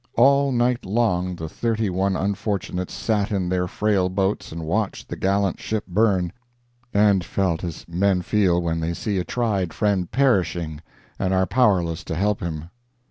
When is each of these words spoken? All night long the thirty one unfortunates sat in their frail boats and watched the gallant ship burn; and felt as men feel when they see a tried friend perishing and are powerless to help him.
All 0.17 0.51
night 0.51 0.83
long 0.83 1.35
the 1.35 1.47
thirty 1.47 1.87
one 1.87 2.15
unfortunates 2.15 2.91
sat 2.91 3.31
in 3.31 3.49
their 3.49 3.67
frail 3.67 4.09
boats 4.09 4.51
and 4.51 4.63
watched 4.65 5.07
the 5.07 5.15
gallant 5.15 5.59
ship 5.59 5.85
burn; 5.85 6.33
and 6.91 7.23
felt 7.23 7.63
as 7.63 7.87
men 7.87 8.23
feel 8.23 8.59
when 8.63 8.79
they 8.79 8.95
see 8.95 9.19
a 9.19 9.23
tried 9.23 9.75
friend 9.75 10.09
perishing 10.09 10.81
and 11.19 11.35
are 11.35 11.45
powerless 11.45 12.03
to 12.05 12.15
help 12.15 12.39
him. 12.39 12.71